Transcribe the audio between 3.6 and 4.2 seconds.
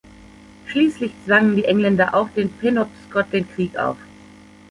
auf.